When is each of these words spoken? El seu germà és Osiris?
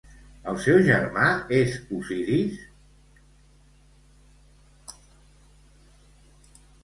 El 0.51 0.55
seu 0.67 0.77
germà 0.85 1.25
és 1.57 1.75
Osiris? 1.97 2.63